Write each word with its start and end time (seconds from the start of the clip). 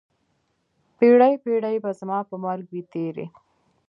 پیړۍ، 0.97 1.33
پیړۍ 1.43 1.75
به 1.83 1.91
زما 1.99 2.19
په 2.29 2.35
مرګ 2.43 2.65
وي 2.71 2.81
تېرې 2.93 3.25